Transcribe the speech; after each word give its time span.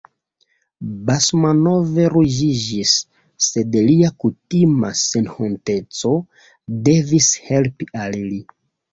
Basmanov 1.09 1.97
ruĝiĝis, 2.13 2.93
sed 3.47 3.77
lia 3.89 4.09
kutima 4.23 4.89
senhonteco 5.01 6.15
devis 6.89 7.29
helpi 7.51 7.89
al 8.07 8.17
li. 8.33 8.41